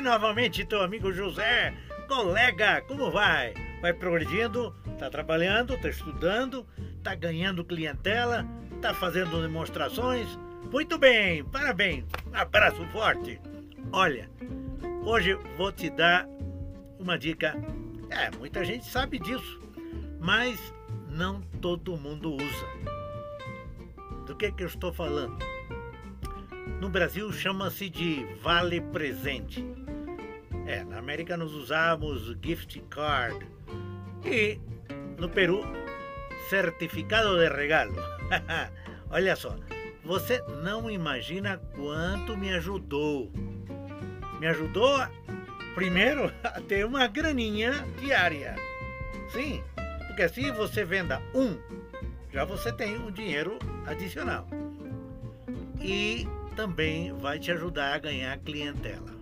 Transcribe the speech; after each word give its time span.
novamente 0.00 0.64
teu 0.64 0.82
amigo 0.82 1.12
José. 1.12 1.74
Colega, 2.06 2.82
como 2.82 3.10
vai? 3.10 3.54
Vai 3.80 3.92
progredindo? 3.92 4.74
Tá 4.98 5.10
trabalhando? 5.10 5.76
Tá 5.78 5.88
estudando? 5.88 6.66
Tá 7.02 7.14
ganhando 7.14 7.64
clientela? 7.64 8.46
Tá 8.80 8.94
fazendo 8.94 9.40
demonstrações? 9.40 10.38
Muito 10.72 10.98
bem, 10.98 11.44
parabéns. 11.44 12.04
Abraço 12.32 12.84
forte. 12.86 13.40
Olha, 13.92 14.30
hoje 15.04 15.34
vou 15.56 15.72
te 15.72 15.90
dar 15.90 16.26
uma 16.98 17.18
dica. 17.18 17.54
É, 18.10 18.30
muita 18.36 18.64
gente 18.64 18.86
sabe 18.86 19.18
disso, 19.18 19.60
mas 20.18 20.74
não 21.08 21.40
todo 21.60 21.96
mundo 21.96 22.34
usa. 22.34 22.66
Do 24.26 24.36
que 24.36 24.52
que 24.52 24.62
eu 24.62 24.68
estou 24.68 24.92
falando? 24.92 25.38
No 26.80 26.88
Brasil 26.88 27.32
chama-se 27.32 27.88
de 27.88 28.24
vale 28.42 28.80
presente. 28.80 29.64
É, 30.68 30.84
na 30.84 30.98
América 30.98 31.34
nós 31.34 31.54
usamos 31.54 32.36
gift 32.44 32.78
card 32.90 33.38
e 34.22 34.60
no 35.18 35.26
Peru 35.26 35.62
certificado 36.50 37.38
de 37.38 37.48
regalo. 37.48 37.94
Olha 39.10 39.34
só, 39.34 39.56
você 40.04 40.42
não 40.62 40.90
imagina 40.90 41.56
quanto 41.74 42.36
me 42.36 42.52
ajudou. 42.52 43.32
Me 44.38 44.46
ajudou 44.46 45.08
primeiro 45.74 46.30
a 46.44 46.60
ter 46.60 46.84
uma 46.84 47.06
graninha 47.06 47.72
diária. 47.98 48.54
Sim, 49.32 49.64
porque 50.06 50.28
se 50.28 50.50
você 50.50 50.84
venda 50.84 51.22
um, 51.34 51.58
já 52.30 52.44
você 52.44 52.70
tem 52.70 52.98
um 52.98 53.10
dinheiro 53.10 53.58
adicional. 53.86 54.46
E 55.80 56.28
também 56.54 57.10
vai 57.14 57.38
te 57.38 57.50
ajudar 57.52 57.94
a 57.94 57.98
ganhar 57.98 58.36
clientela. 58.40 59.17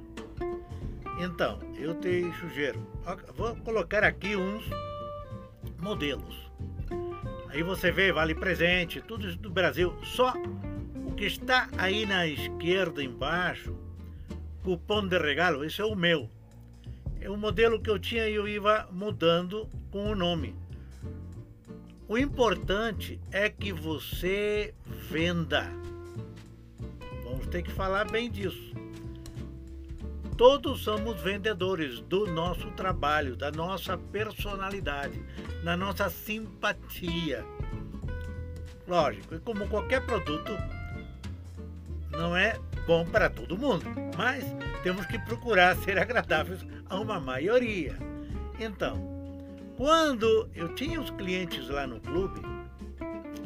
Então, 1.18 1.58
eu 1.78 1.94
te 1.94 2.30
sugiro, 2.40 2.78
vou 3.34 3.56
colocar 3.56 4.04
aqui 4.04 4.36
uns 4.36 4.64
modelos. 5.80 6.50
Aí 7.48 7.62
você 7.62 7.90
vê, 7.90 8.12
vale 8.12 8.34
presente, 8.34 9.00
tudo 9.00 9.26
isso 9.26 9.38
do 9.38 9.50
Brasil. 9.50 9.94
Só 10.02 10.34
o 11.06 11.12
que 11.14 11.24
está 11.24 11.70
aí 11.78 12.04
na 12.04 12.26
esquerda 12.26 13.02
embaixo, 13.02 13.74
cupom 14.62 15.06
de 15.06 15.16
regalo, 15.16 15.64
esse 15.64 15.80
é 15.80 15.84
o 15.84 15.94
meu. 15.94 16.28
É 17.18 17.30
o 17.30 17.36
modelo 17.36 17.80
que 17.80 17.88
eu 17.88 17.98
tinha 17.98 18.28
e 18.28 18.34
eu 18.34 18.46
ia 18.46 18.86
mudando 18.92 19.68
com 19.90 20.10
o 20.10 20.14
nome. 20.14 20.54
O 22.06 22.18
importante 22.18 23.18
é 23.32 23.48
que 23.48 23.72
você 23.72 24.74
venda. 25.10 25.66
Vamos 27.24 27.46
ter 27.46 27.62
que 27.62 27.72
falar 27.72 28.04
bem 28.10 28.30
disso. 28.30 28.72
Todos 30.36 30.82
somos 30.84 31.18
vendedores 31.22 32.00
do 32.00 32.26
nosso 32.26 32.70
trabalho, 32.72 33.36
da 33.36 33.50
nossa 33.50 33.96
personalidade, 33.96 35.18
da 35.64 35.76
nossa 35.76 36.10
simpatia. 36.10 37.42
Lógico, 38.86 39.34
e 39.34 39.38
como 39.38 39.66
qualquer 39.66 40.04
produto, 40.04 40.52
não 42.10 42.36
é 42.36 42.58
bom 42.86 43.06
para 43.06 43.30
todo 43.30 43.56
mundo, 43.56 43.86
mas 44.16 44.44
temos 44.82 45.06
que 45.06 45.18
procurar 45.20 45.74
ser 45.82 45.98
agradáveis 45.98 46.64
a 46.88 47.00
uma 47.00 47.18
maioria. 47.18 47.96
Então, 48.60 49.16
quando 49.76 50.50
eu 50.54 50.74
tinha 50.74 51.00
os 51.00 51.10
clientes 51.10 51.68
lá 51.70 51.86
no 51.86 51.98
clube, 51.98 52.42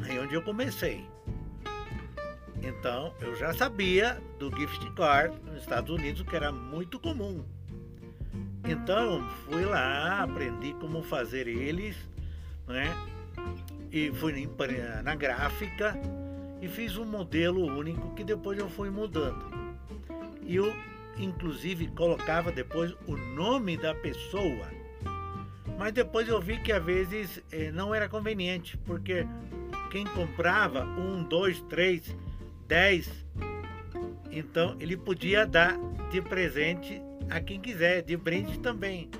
aí 0.03 0.19
onde 0.19 0.35
eu 0.35 0.41
comecei, 0.41 1.07
então 2.61 3.13
eu 3.19 3.35
já 3.35 3.53
sabia 3.53 4.21
do 4.37 4.55
gift 4.55 4.89
card 4.91 5.35
nos 5.45 5.61
Estados 5.61 5.89
Unidos, 5.89 6.21
que 6.21 6.35
era 6.35 6.51
muito 6.51 6.99
comum. 6.99 7.43
Então 8.63 9.27
fui 9.45 9.65
lá, 9.65 10.21
aprendi 10.21 10.73
como 10.73 11.01
fazer 11.01 11.47
eles, 11.47 11.95
né? 12.67 12.93
E 13.91 14.11
fui 14.11 14.47
na 15.03 15.15
gráfica 15.15 15.99
e 16.61 16.67
fiz 16.67 16.95
um 16.95 17.05
modelo 17.05 17.65
único 17.65 18.13
que 18.13 18.23
depois 18.23 18.57
eu 18.57 18.69
fui 18.69 18.89
mudando. 18.89 19.43
E 20.43 20.55
eu, 20.55 20.73
inclusive, 21.17 21.87
colocava 21.87 22.51
depois 22.51 22.95
o 23.07 23.17
nome 23.17 23.75
da 23.77 23.95
pessoa. 23.95 24.67
Mas 25.77 25.91
depois 25.93 26.27
eu 26.27 26.39
vi 26.39 26.59
que 26.59 26.71
às 26.71 26.83
vezes 26.83 27.41
eh, 27.51 27.71
não 27.71 27.93
era 27.93 28.07
conveniente, 28.07 28.77
porque 28.85 29.25
quem 29.89 30.05
comprava 30.05 30.85
um, 30.85 31.23
dois, 31.23 31.59
três 31.61 32.15
10. 32.71 33.11
Então 34.31 34.77
ele 34.79 34.95
podia 34.95 35.45
dar 35.45 35.77
de 36.09 36.21
presente 36.21 37.01
a 37.29 37.41
quem 37.41 37.59
quiser, 37.59 38.01
de 38.01 38.15
brinde 38.15 38.59
também. 38.59 39.11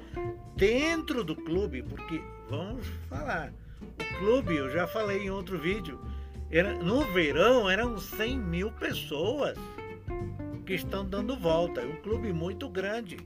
Dentro 0.55 1.21
do 1.21 1.35
clube, 1.35 1.83
porque 1.83 2.21
vamos 2.49 2.87
falar, 3.09 3.51
o 3.81 4.19
clube, 4.19 4.55
eu 4.55 4.69
já 4.69 4.87
falei 4.87 5.25
em 5.25 5.29
outro 5.29 5.59
vídeo, 5.59 5.99
era, 6.49 6.73
no 6.75 7.03
verão 7.11 7.69
eram 7.69 7.97
100 7.97 8.39
mil 8.39 8.71
pessoas 8.71 9.57
que 10.65 10.73
estão 10.73 11.05
dando 11.05 11.35
volta. 11.35 11.81
É 11.81 11.85
um 11.85 12.01
clube 12.01 12.31
muito 12.31 12.69
grande. 12.69 13.17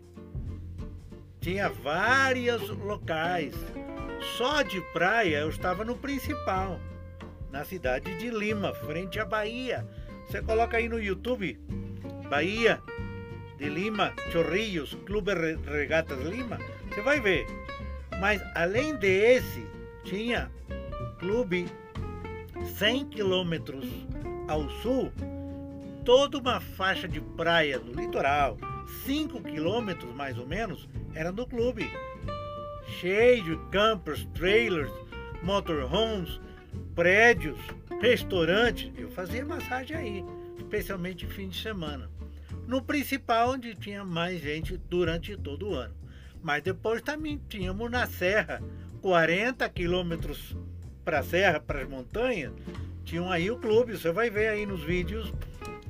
Tinha 1.39 1.69
vários 1.69 2.67
locais. 2.69 3.53
Só 4.37 4.63
de 4.63 4.81
praia 4.91 5.41
eu 5.41 5.49
estava 5.49 5.85
no 5.85 5.95
principal, 5.95 6.79
na 7.51 7.63
cidade 7.63 8.17
de 8.17 8.31
Lima, 8.31 8.73
frente 8.73 9.19
à 9.19 9.25
Bahia. 9.25 9.87
Você 10.27 10.41
coloca 10.41 10.77
aí 10.77 10.89
no 10.89 11.01
YouTube, 11.01 11.59
Bahia 12.29 12.81
de 13.57 13.69
Lima, 13.69 14.13
Chorrillos, 14.31 14.97
Clube 15.05 15.31
Regatas 15.65 16.19
Lima, 16.19 16.59
você 16.89 17.01
vai 17.01 17.19
ver. 17.19 17.45
Mas 18.19 18.41
além 18.55 18.95
desse, 18.95 19.65
tinha 20.03 20.51
clube 21.19 21.67
100 22.77 23.05
quilômetros 23.05 23.85
ao 24.47 24.69
sul, 24.81 25.11
toda 26.03 26.37
uma 26.37 26.59
faixa 26.59 27.07
de 27.07 27.21
praia 27.21 27.79
no 27.79 27.93
litoral, 27.93 28.57
5 29.05 29.41
quilômetros 29.41 30.13
mais 30.13 30.37
ou 30.37 30.47
menos, 30.47 30.89
era 31.13 31.31
do 31.31 31.45
clube. 31.45 31.89
Cheio 32.99 33.43
de 33.43 33.57
campers, 33.71 34.25
trailers, 34.33 34.91
motorhomes, 35.41 36.39
prédios, 36.95 37.59
restaurante, 38.01 38.91
eu 38.97 39.09
fazia 39.09 39.45
massagem 39.45 39.97
aí, 39.97 40.25
especialmente 40.57 41.27
fim 41.27 41.49
de 41.49 41.61
semana. 41.61 42.09
No 42.65 42.81
principal, 42.81 43.51
onde 43.51 43.75
tinha 43.75 44.03
mais 44.03 44.41
gente 44.41 44.77
durante 44.89 45.35
todo 45.35 45.69
o 45.69 45.75
ano. 45.75 45.93
Mas 46.41 46.63
depois 46.63 47.01
também 47.01 47.39
tínhamos 47.49 47.91
na 47.91 48.07
serra, 48.07 48.63
40 49.01 49.67
quilômetros 49.69 50.55
para 51.03 51.19
a 51.19 51.23
serra, 51.23 51.59
para 51.59 51.81
as 51.81 51.89
montanhas, 51.89 52.53
tinham 53.03 53.29
aí 53.29 53.51
o 53.51 53.57
clube. 53.57 53.97
Você 53.97 54.11
vai 54.11 54.29
ver 54.29 54.47
aí 54.47 54.65
nos 54.65 54.81
vídeos 54.81 55.31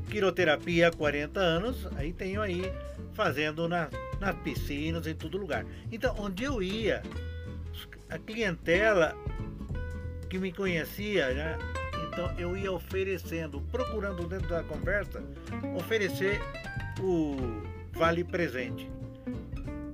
quiroterapia 0.09 0.87
há 0.87 0.91
40 0.91 1.39
anos, 1.39 1.87
aí 1.95 2.11
tenho 2.11 2.41
aí 2.41 2.63
fazendo 3.13 3.67
na, 3.67 3.89
nas 4.19 4.35
piscinas, 4.39 5.07
em 5.07 5.15
todo 5.15 5.37
lugar. 5.37 5.65
Então, 5.91 6.15
onde 6.17 6.43
eu 6.43 6.61
ia, 6.61 7.01
a 8.09 8.17
clientela 8.17 9.15
que 10.35 10.39
me 10.39 10.51
conhecia 10.51 11.33
já 11.33 11.57
então 12.11 12.33
eu 12.37 12.55
ia 12.55 12.71
oferecendo, 12.71 13.61
procurando 13.71 14.25
dentro 14.27 14.47
da 14.47 14.63
conversa, 14.63 15.21
oferecer 15.75 16.39
o 17.01 17.35
vale 17.91 18.23
presente. 18.23 18.89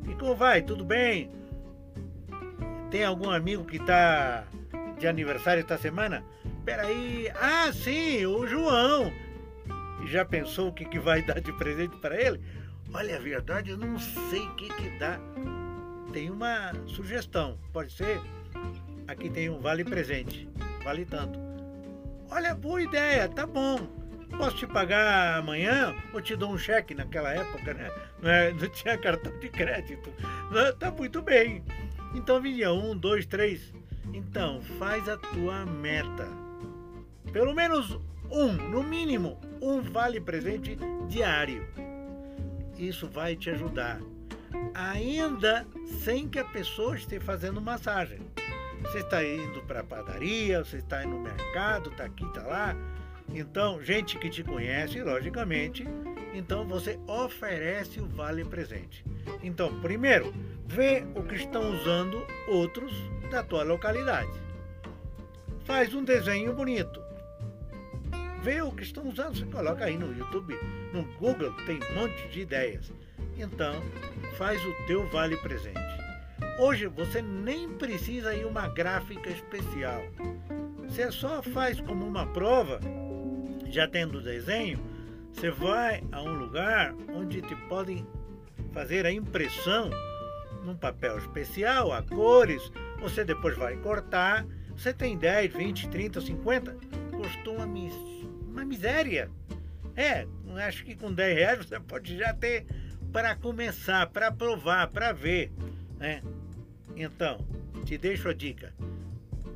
E 0.07 0.13
como 0.15 0.35
vai? 0.35 0.61
Tudo 0.61 0.85
bem? 0.85 1.31
Tem 2.91 3.03
algum 3.03 3.31
amigo 3.31 3.65
que 3.65 3.77
está 3.77 4.45
de 4.99 5.07
aniversário 5.07 5.61
esta 5.61 5.79
semana? 5.79 6.23
Peraí, 6.63 7.27
ah 7.39 7.71
sim, 7.73 8.23
o 8.27 8.45
João. 8.45 9.11
Já 10.05 10.23
pensou 10.23 10.67
o 10.67 10.73
que, 10.73 10.85
que 10.85 10.99
vai 10.99 11.23
dar 11.23 11.41
de 11.41 11.51
presente 11.53 11.97
para 11.97 12.21
ele? 12.21 12.39
Olha, 12.93 13.15
a 13.15 13.19
verdade, 13.19 13.71
eu 13.71 13.77
não 13.77 13.97
sei 13.97 14.41
o 14.41 14.55
que, 14.55 14.69
que 14.75 14.89
dá. 14.99 15.19
Tem 16.13 16.29
uma 16.29 16.71
sugestão, 16.85 17.57
pode 17.73 17.93
ser? 17.93 18.19
Aqui 19.11 19.29
tem 19.29 19.49
um 19.49 19.59
vale 19.59 19.83
presente, 19.83 20.47
vale 20.85 21.03
tanto. 21.03 21.37
Olha, 22.29 22.55
boa 22.55 22.81
ideia, 22.81 23.27
tá 23.27 23.45
bom. 23.45 23.77
Posso 24.37 24.55
te 24.55 24.65
pagar 24.65 25.37
amanhã 25.37 25.93
ou 26.13 26.21
te 26.21 26.33
dou 26.33 26.49
um 26.49 26.57
cheque 26.57 26.95
naquela 26.95 27.33
época, 27.33 27.73
né? 27.73 27.91
Não, 28.21 28.29
é, 28.29 28.53
tinha 28.69 28.97
cartão 28.97 29.37
de 29.37 29.49
crédito. 29.49 30.13
Não, 30.49 30.73
tá 30.77 30.89
muito 30.89 31.21
bem. 31.21 31.61
Então 32.15 32.39
vinha 32.39 32.71
um, 32.71 32.95
dois, 32.95 33.25
três. 33.25 33.73
Então, 34.13 34.61
faz 34.79 35.09
a 35.09 35.17
tua 35.17 35.65
meta. 35.65 36.29
Pelo 37.33 37.53
menos 37.53 37.99
um, 38.31 38.53
no 38.53 38.81
mínimo, 38.81 39.37
um 39.61 39.81
vale 39.81 40.21
presente 40.21 40.77
diário. 41.09 41.67
Isso 42.77 43.09
vai 43.09 43.35
te 43.35 43.49
ajudar. 43.49 43.99
Ainda 44.73 45.67
sem 46.01 46.29
que 46.29 46.39
a 46.39 46.45
pessoa 46.45 46.95
esteja 46.95 47.25
fazendo 47.25 47.59
massagem. 47.59 48.21
Você 48.83 48.99
está 48.99 49.23
indo 49.23 49.61
para 49.63 49.81
a 49.81 49.83
padaria, 49.83 50.63
você 50.63 50.77
está 50.77 51.03
indo 51.03 51.15
no 51.15 51.21
mercado, 51.21 51.89
está 51.89 52.05
aqui, 52.05 52.25
está 52.25 52.43
lá. 52.43 52.75
Então, 53.33 53.81
gente 53.81 54.17
que 54.17 54.29
te 54.29 54.43
conhece, 54.43 55.01
logicamente, 55.01 55.85
então 56.33 56.65
você 56.65 56.99
oferece 57.07 58.01
o 58.01 58.07
vale 58.07 58.43
presente. 58.43 59.05
Então, 59.41 59.79
primeiro, 59.81 60.33
vê 60.65 61.05
o 61.15 61.23
que 61.23 61.35
estão 61.35 61.71
usando 61.71 62.25
outros 62.47 62.91
da 63.29 63.43
tua 63.43 63.63
localidade. 63.63 64.31
Faz 65.63 65.93
um 65.93 66.03
desenho 66.03 66.53
bonito. 66.53 67.01
Vê 68.41 68.61
o 68.61 68.71
que 68.71 68.83
estão 68.83 69.07
usando, 69.07 69.37
você 69.37 69.45
coloca 69.45 69.85
aí 69.85 69.97
no 69.97 70.17
YouTube, 70.17 70.57
no 70.91 71.03
Google, 71.19 71.53
tem 71.65 71.79
um 71.91 71.95
monte 71.95 72.27
de 72.29 72.41
ideias. 72.41 72.91
Então, 73.37 73.75
faz 74.37 74.59
o 74.65 74.73
teu 74.87 75.07
vale 75.09 75.37
presente. 75.37 76.00
Hoje 76.61 76.85
você 76.85 77.23
nem 77.23 77.67
precisa 77.67 78.35
ir 78.35 78.45
uma 78.45 78.67
gráfica 78.67 79.31
especial. 79.31 80.03
Você 80.83 81.11
só 81.11 81.41
faz 81.41 81.81
como 81.81 82.05
uma 82.05 82.27
prova, 82.27 82.79
já 83.65 83.87
tendo 83.87 84.19
o 84.19 84.21
desenho, 84.21 84.79
você 85.33 85.49
vai 85.49 86.03
a 86.11 86.21
um 86.21 86.33
lugar 86.33 86.93
onde 87.15 87.41
te 87.41 87.55
podem 87.67 88.05
fazer 88.71 89.07
a 89.07 89.11
impressão 89.11 89.89
num 90.63 90.75
papel 90.75 91.17
especial, 91.17 91.91
a 91.91 92.03
cores, 92.03 92.71
você 92.99 93.25
depois 93.25 93.57
vai 93.57 93.75
cortar. 93.77 94.45
Você 94.77 94.93
tem 94.93 95.17
10, 95.17 95.53
20, 95.53 95.89
30, 95.89 96.21
50, 96.21 96.77
custou 97.09 97.55
uma, 97.55 97.65
mis 97.65 97.95
uma 98.47 98.63
miséria. 98.63 99.31
É, 99.95 100.27
acho 100.67 100.85
que 100.85 100.95
com 100.95 101.11
10 101.11 101.35
reais 101.35 101.65
você 101.65 101.79
pode 101.79 102.15
já 102.15 102.35
ter 102.35 102.67
para 103.11 103.35
começar, 103.35 104.05
para 104.11 104.31
provar, 104.31 104.89
para 104.89 105.11
ver. 105.11 105.51
Né? 105.97 106.21
Então, 106.95 107.39
te 107.85 107.97
deixo 107.97 108.29
a 108.29 108.33
dica. 108.33 108.73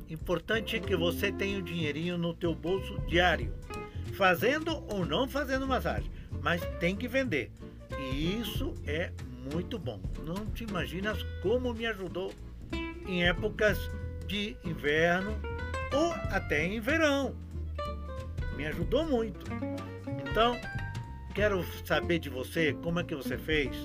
Importante 0.08 0.76
é 0.76 0.80
que 0.80 0.96
você 0.96 1.32
tenha 1.32 1.58
o 1.58 1.62
dinheirinho 1.62 2.16
no 2.16 2.32
teu 2.32 2.54
bolso 2.54 2.98
diário 3.08 3.52
fazendo 4.16 4.82
ou 4.88 5.04
não 5.04 5.28
fazendo 5.28 5.66
massagem, 5.66 6.10
mas 6.42 6.60
tem 6.80 6.96
que 6.96 7.06
vender. 7.06 7.50
E 7.98 8.40
isso 8.40 8.74
é 8.86 9.12
muito 9.52 9.78
bom. 9.78 10.00
Não 10.24 10.46
te 10.46 10.64
imaginas 10.64 11.22
como 11.42 11.74
me 11.74 11.86
ajudou 11.86 12.32
em 13.06 13.24
épocas 13.24 13.78
de 14.26 14.56
inverno 14.64 15.36
ou 15.92 16.12
até 16.30 16.64
em 16.64 16.80
verão. 16.80 17.34
Me 18.56 18.66
ajudou 18.66 19.06
muito. 19.06 19.46
Então, 20.28 20.58
quero 21.34 21.64
saber 21.84 22.18
de 22.18 22.30
você 22.30 22.72
como 22.72 23.00
é 23.00 23.04
que 23.04 23.14
você 23.14 23.36
fez. 23.36 23.76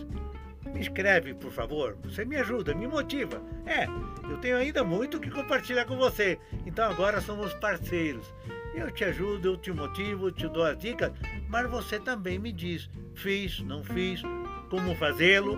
Me 0.74 0.82
escreve, 0.82 1.34
por 1.34 1.52
favor. 1.52 1.98
Você 2.04 2.24
me 2.24 2.36
ajuda, 2.36 2.74
me 2.74 2.88
motiva. 2.88 3.42
É, 3.66 3.86
eu 4.30 4.38
tenho 4.38 4.58
ainda 4.58 4.84
muito 4.84 5.20
que 5.20 5.30
compartilhar 5.30 5.86
com 5.86 5.98
você. 5.98 6.40
Então 6.66 6.90
agora 6.90 7.22
somos 7.22 7.54
parceiros. 7.56 8.34
Eu 8.74 8.90
te 8.90 9.04
ajudo, 9.04 9.50
eu 9.50 9.58
te 9.58 9.72
motivo, 9.72 10.32
te 10.32 10.48
dou 10.48 10.64
as 10.64 10.78
dicas, 10.78 11.12
mas 11.50 11.70
você 11.70 12.00
também 12.00 12.40
me 12.40 12.54
diz: 12.54 12.90
fiz, 13.14 13.60
não 13.62 13.84
fiz, 13.84 14.22
como 14.70 14.96
fazê-lo, 14.96 15.58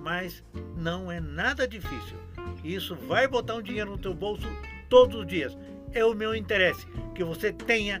mas 0.00 0.44
não 0.76 1.10
é 1.10 1.18
nada 1.18 1.66
difícil. 1.66 2.16
Isso 2.62 2.94
vai 2.94 3.26
botar 3.26 3.56
um 3.56 3.62
dinheiro 3.62 3.90
no 3.90 3.98
teu 3.98 4.14
bolso 4.14 4.46
todos 4.88 5.20
os 5.20 5.26
dias. 5.26 5.56
É 5.92 6.04
o 6.04 6.14
meu 6.14 6.34
interesse 6.34 6.86
que 7.14 7.24
você 7.24 7.52
tenha 7.52 8.00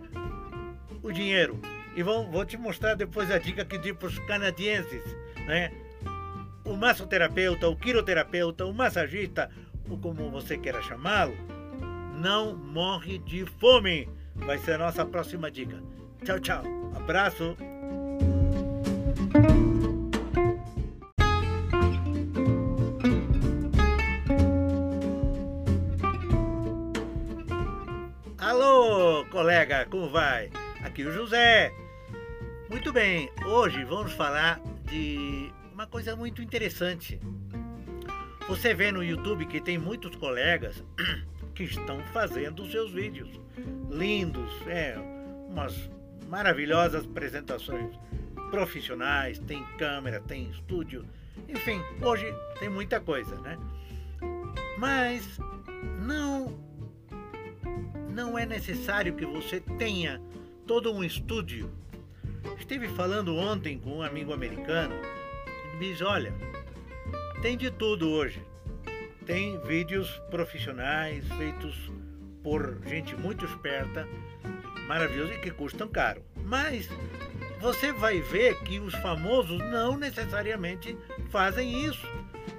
o 1.02 1.10
dinheiro. 1.10 1.60
E 1.96 2.02
vou, 2.02 2.30
vou 2.30 2.44
te 2.44 2.56
mostrar 2.56 2.94
depois 2.94 3.30
a 3.30 3.38
dica 3.38 3.64
que 3.64 3.78
dei 3.78 3.92
para 3.94 4.08
os 4.08 4.18
canadienses, 4.20 5.02
né? 5.46 5.72
O 6.66 6.76
massoterapeuta, 6.76 7.68
o 7.68 7.76
quiroterapeuta, 7.76 8.66
o 8.66 8.74
massagista, 8.74 9.48
ou 9.88 9.96
como 9.96 10.30
você 10.30 10.58
queira 10.58 10.82
chamá-lo, 10.82 11.34
não 12.20 12.56
morre 12.56 13.18
de 13.18 13.46
fome 13.46 14.08
vai 14.34 14.58
ser 14.58 14.72
a 14.72 14.78
nossa 14.78 15.06
próxima 15.06 15.50
dica. 15.50 15.80
Tchau, 16.24 16.40
tchau. 16.40 16.62
Abraço. 16.94 17.56
Alô, 28.38 29.24
colega, 29.30 29.86
como 29.86 30.10
vai? 30.10 30.50
Aqui 30.82 31.04
o 31.04 31.12
José. 31.12 31.72
Muito 32.68 32.92
bem, 32.92 33.30
hoje 33.46 33.84
vamos 33.84 34.12
falar 34.12 34.60
de 34.84 35.52
uma 35.76 35.86
coisa 35.86 36.16
muito 36.16 36.40
interessante. 36.40 37.20
Você 38.48 38.72
vê 38.72 38.90
no 38.90 39.04
YouTube 39.04 39.44
que 39.44 39.60
tem 39.60 39.76
muitos 39.76 40.16
colegas 40.16 40.82
que 41.54 41.64
estão 41.64 42.00
fazendo 42.14 42.62
os 42.62 42.70
seus 42.70 42.92
vídeos. 42.92 43.28
Lindos, 43.90 44.50
é, 44.66 44.96
umas 45.50 45.90
maravilhosas 46.28 47.04
apresentações 47.04 47.94
profissionais, 48.50 49.38
tem 49.40 49.62
câmera, 49.76 50.18
tem 50.18 50.48
estúdio, 50.48 51.04
enfim, 51.46 51.78
hoje 52.00 52.24
tem 52.58 52.70
muita 52.70 52.98
coisa, 52.98 53.38
né? 53.42 53.58
Mas 54.78 55.38
não 56.00 56.58
não 58.14 58.38
é 58.38 58.46
necessário 58.46 59.14
que 59.14 59.26
você 59.26 59.60
tenha 59.60 60.22
todo 60.66 60.90
um 60.90 61.04
estúdio. 61.04 61.70
Estive 62.58 62.88
falando 62.88 63.36
ontem 63.36 63.78
com 63.78 63.98
um 63.98 64.02
amigo 64.02 64.32
americano, 64.32 64.94
diz, 65.78 66.00
olha, 66.02 66.32
tem 67.42 67.56
de 67.56 67.70
tudo 67.70 68.10
hoje 68.10 68.42
tem 69.26 69.58
vídeos 69.62 70.08
profissionais 70.30 71.26
feitos 71.36 71.90
por 72.44 72.78
gente 72.86 73.16
muito 73.16 73.44
esperta, 73.44 74.08
maravilhoso 74.86 75.32
e 75.32 75.38
que 75.38 75.50
custam 75.50 75.88
caro. 75.88 76.22
Mas 76.44 76.88
você 77.60 77.92
vai 77.92 78.20
ver 78.20 78.56
que 78.62 78.78
os 78.78 78.94
famosos 78.94 79.58
não 79.58 79.96
necessariamente 79.96 80.96
fazem 81.28 81.84
isso. 81.84 82.06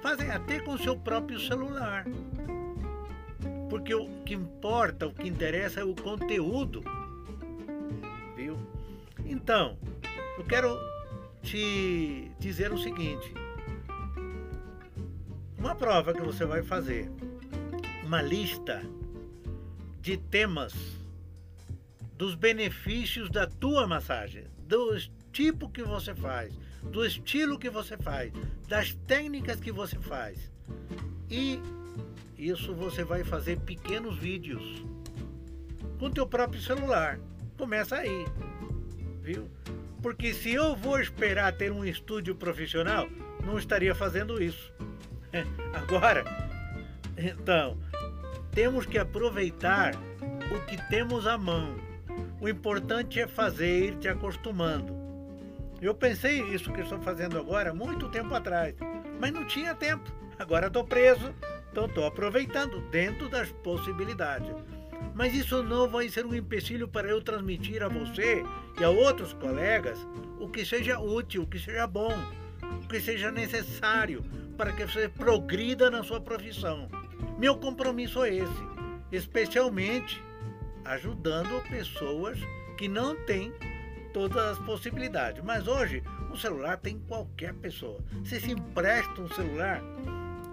Fazem 0.02 0.30
até 0.30 0.60
com 0.60 0.76
seu 0.76 0.94
próprio 0.94 1.40
celular. 1.40 2.04
Porque 3.70 3.94
o 3.94 4.06
que 4.24 4.34
importa, 4.34 5.06
o 5.06 5.12
que 5.12 5.26
interessa 5.26 5.80
é 5.80 5.84
o 5.84 5.94
conteúdo. 5.94 6.84
Viu? 8.36 8.58
Então, 9.24 9.78
eu 10.36 10.44
quero 10.44 10.78
te 11.42 12.30
dizer 12.38 12.72
o 12.72 12.78
seguinte: 12.78 13.32
uma 15.58 15.74
prova 15.74 16.12
que 16.12 16.20
você 16.20 16.44
vai 16.44 16.62
fazer, 16.62 17.10
uma 18.04 18.22
lista 18.22 18.82
de 20.00 20.16
temas 20.16 20.74
dos 22.16 22.34
benefícios 22.34 23.30
da 23.30 23.46
tua 23.46 23.86
massagem, 23.86 24.44
do 24.66 24.96
tipo 25.32 25.68
que 25.68 25.82
você 25.82 26.14
faz, 26.14 26.52
do 26.82 27.04
estilo 27.04 27.58
que 27.58 27.70
você 27.70 27.96
faz, 27.96 28.32
das 28.66 28.94
técnicas 29.06 29.60
que 29.60 29.70
você 29.70 29.98
faz. 29.98 30.50
E 31.30 31.60
isso 32.36 32.74
você 32.74 33.04
vai 33.04 33.24
fazer 33.24 33.58
pequenos 33.60 34.16
vídeos 34.18 34.84
com 35.98 36.10
teu 36.10 36.26
próprio 36.26 36.60
celular. 36.60 37.20
Começa 37.56 37.96
aí, 37.96 38.26
viu? 39.20 39.48
Porque 40.02 40.32
se 40.32 40.52
eu 40.52 40.76
vou 40.76 41.00
esperar 41.00 41.52
ter 41.52 41.72
um 41.72 41.84
estúdio 41.84 42.34
profissional, 42.34 43.08
não 43.44 43.58
estaria 43.58 43.94
fazendo 43.94 44.42
isso. 44.42 44.72
Agora, 45.74 46.24
então, 47.16 47.76
temos 48.52 48.86
que 48.86 48.98
aproveitar 48.98 49.94
o 50.54 50.66
que 50.66 50.76
temos 50.88 51.26
à 51.26 51.36
mão. 51.36 51.76
O 52.40 52.48
importante 52.48 53.20
é 53.20 53.26
fazer, 53.26 53.88
ir 53.88 53.96
te 53.96 54.08
acostumando. 54.08 54.96
Eu 55.80 55.94
pensei 55.94 56.42
isso 56.54 56.72
que 56.72 56.80
estou 56.80 57.00
fazendo 57.00 57.38
agora 57.38 57.72
muito 57.72 58.08
tempo 58.08 58.34
atrás, 58.34 58.74
mas 59.20 59.32
não 59.32 59.44
tinha 59.44 59.74
tempo. 59.76 60.10
Agora 60.36 60.66
estou 60.66 60.82
preso, 60.82 61.32
então 61.70 61.86
estou 61.86 62.04
aproveitando 62.04 62.80
dentro 62.90 63.28
das 63.28 63.50
possibilidades. 63.52 64.52
Mas 65.14 65.34
isso 65.34 65.62
não 65.62 65.88
vai 65.88 66.08
ser 66.08 66.24
um 66.24 66.34
empecilho 66.34 66.86
para 66.86 67.08
eu 67.08 67.20
transmitir 67.20 67.82
a 67.82 67.88
você 67.88 68.42
e 68.78 68.84
a 68.84 68.90
outros 68.90 69.32
colegas 69.32 69.98
o 70.38 70.48
que 70.48 70.64
seja 70.64 71.00
útil, 71.00 71.42
o 71.42 71.46
que 71.46 71.58
seja 71.58 71.86
bom, 71.86 72.12
o 72.82 72.86
que 72.88 73.00
seja 73.00 73.30
necessário 73.30 74.24
para 74.56 74.72
que 74.72 74.84
você 74.84 75.08
progrida 75.08 75.90
na 75.90 76.02
sua 76.02 76.20
profissão. 76.20 76.88
Meu 77.38 77.56
compromisso 77.56 78.24
é 78.24 78.34
esse, 78.34 78.62
especialmente 79.12 80.22
ajudando 80.84 81.62
pessoas 81.68 82.38
que 82.76 82.88
não 82.88 83.14
têm 83.24 83.52
todas 84.12 84.36
as 84.36 84.58
possibilidades. 84.60 85.42
Mas 85.44 85.68
hoje 85.68 86.02
o 86.32 86.36
celular 86.36 86.76
tem 86.78 86.98
qualquer 87.00 87.54
pessoa. 87.54 88.00
Você 88.24 88.40
se 88.40 88.52
empresta 88.52 89.20
um 89.20 89.28
celular, 89.28 89.82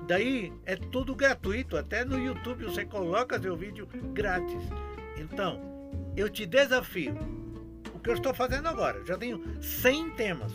daí 0.07 0.53
é 0.65 0.75
tudo 0.75 1.15
gratuito, 1.15 1.77
até 1.77 2.05
no 2.05 2.19
YouTube 2.19 2.65
você 2.65 2.85
coloca 2.85 3.41
seu 3.41 3.55
vídeo 3.55 3.87
grátis. 4.13 4.63
Então, 5.17 5.61
eu 6.15 6.29
te 6.29 6.45
desafio. 6.45 7.15
O 7.93 7.99
que 7.99 8.09
eu 8.09 8.13
estou 8.13 8.33
fazendo 8.33 8.67
agora, 8.67 9.03
já 9.05 9.17
tenho 9.17 9.41
100 9.61 10.11
temas. 10.11 10.51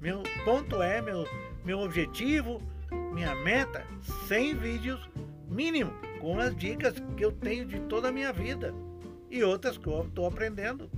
Meu 0.00 0.22
ponto 0.44 0.80
é, 0.80 1.02
meu 1.02 1.26
meu 1.64 1.80
objetivo, 1.80 2.62
minha 3.12 3.34
meta, 3.34 3.84
100 4.26 4.54
vídeos 4.54 5.10
mínimo, 5.48 5.92
com 6.20 6.38
as 6.38 6.56
dicas 6.56 6.94
que 7.16 7.24
eu 7.24 7.32
tenho 7.32 7.66
de 7.66 7.80
toda 7.80 8.08
a 8.08 8.12
minha 8.12 8.32
vida. 8.32 8.72
e 9.30 9.44
outras 9.44 9.76
que 9.76 9.86
eu 9.86 10.02
estou 10.02 10.26
aprendendo 10.26 10.90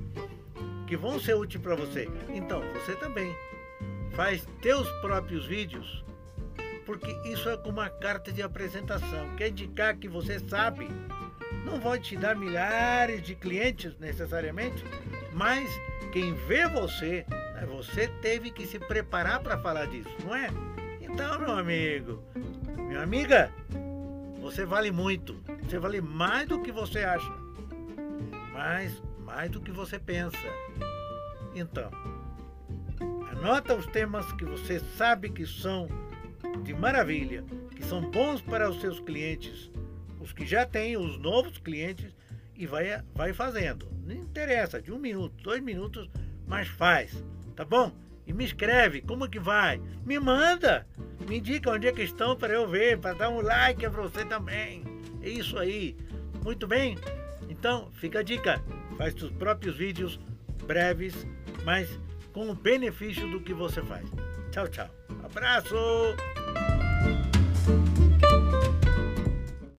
que 0.87 0.97
vão 0.97 1.19
ser 1.19 1.35
úteis 1.35 1.61
para 1.61 1.75
você. 1.75 2.09
Então, 2.29 2.63
você 2.75 2.95
também 2.95 3.35
faz 4.13 4.47
teus 4.63 4.89
próprios 5.01 5.47
vídeos, 5.47 6.05
porque 6.87 7.11
isso 7.25 7.49
é 7.49 7.57
como 7.57 7.81
uma 7.81 7.89
carta 7.89 8.33
de 8.33 8.43
apresentação, 8.43 9.35
quer 9.37 9.49
indicar 9.49 9.97
que 9.97 10.09
você 10.09 10.39
sabe. 10.39 10.89
Não 11.65 11.79
vai 11.79 11.99
te 11.99 12.17
dar 12.17 12.35
milhares 12.35 13.23
de 13.23 13.35
clientes 13.35 13.97
necessariamente, 13.99 14.83
mas 15.33 15.69
quem 16.13 16.35
vê 16.47 16.67
você, 16.67 17.25
né, 17.29 17.67
você 17.67 18.09
teve 18.23 18.51
que 18.51 18.67
se 18.67 18.79
preparar 18.79 19.41
para 19.41 19.59
falar 19.59 19.87
disso, 19.87 20.11
não 20.25 20.35
é? 20.35 20.49
Então, 21.01 21.39
meu 21.39 21.53
amigo, 21.53 22.23
minha 22.77 23.03
amiga, 23.03 23.53
você 24.41 24.65
vale 24.65 24.91
muito. 24.91 25.41
Você 25.63 25.79
vale 25.79 26.01
mais 26.01 26.49
do 26.49 26.61
que 26.61 26.73
você 26.73 27.01
acha. 27.01 27.31
Mais, 28.53 29.03
mais 29.21 29.51
do 29.51 29.61
que 29.61 29.71
você 29.71 29.99
pensa. 29.99 30.39
Então, 31.55 31.91
anota 33.31 33.75
os 33.75 33.87
temas 33.87 34.31
que 34.33 34.45
você 34.45 34.81
sabe 34.81 35.31
que 35.31 35.47
são 35.47 35.89
de 36.63 36.75
maravilha, 36.75 37.45
que 37.75 37.85
são 37.85 38.03
bons 38.11 38.41
para 38.41 38.69
os 38.69 38.81
seus 38.81 39.01
clientes, 39.01 39.71
os 40.21 40.33
que 40.33 40.47
já 40.47 40.67
têm, 40.67 40.97
os 40.97 41.19
novos 41.19 41.59
clientes, 41.59 42.15
e 42.55 42.67
vai, 42.67 43.03
vai 43.15 43.33
fazendo. 43.33 43.89
Não 44.05 44.15
interessa, 44.15 44.81
de 44.81 44.93
um 44.93 44.99
minuto, 44.99 45.43
dois 45.43 45.63
minutos, 45.63 46.09
mas 46.47 46.69
faz, 46.69 47.25
tá 47.57 47.65
bom? 47.65 47.93
E 48.27 48.33
me 48.33 48.45
escreve, 48.45 49.01
como 49.01 49.29
que 49.29 49.41
vai? 49.41 49.81
Me 50.05 50.19
manda! 50.19 50.87
Me 51.29 51.39
indica 51.39 51.71
onde 51.71 51.87
é 51.87 51.93
que 51.93 52.03
estão 52.03 52.37
para 52.37 52.53
eu 52.53 52.69
ver, 52.69 52.99
para 52.99 53.15
dar 53.15 53.29
um 53.29 53.41
like 53.41 53.81
para 53.81 54.03
você 54.03 54.25
também. 54.25 54.85
É 55.23 55.29
isso 55.29 55.59
aí. 55.59 55.97
Muito 56.43 56.67
bem? 56.67 56.97
Então, 57.49 57.91
fica 57.93 58.21
a 58.21 58.23
dica. 58.23 58.63
Faz 58.97 59.15
seus 59.15 59.31
próprios 59.33 59.77
vídeos 59.77 60.19
breves, 60.67 61.27
mas 61.65 61.89
com 62.33 62.49
o 62.51 62.55
benefício 62.55 63.29
do 63.31 63.41
que 63.41 63.53
você 63.53 63.83
faz. 63.83 64.09
Tchau, 64.51 64.69
tchau. 64.69 64.89
Abraço! 65.25 65.77